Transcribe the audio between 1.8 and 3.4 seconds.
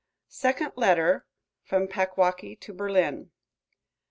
PACKWAUKEE TO BERLIN.